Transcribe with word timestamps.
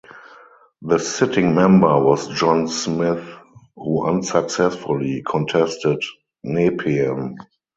The 0.81 0.97
sitting 0.97 1.53
member 1.53 1.99
was 2.01 2.27
John 2.29 2.67
Smith 2.67 3.23
who 3.75 4.07
unsuccessfully 4.07 5.21
contested 5.23 6.01
Nepean. 6.43 7.37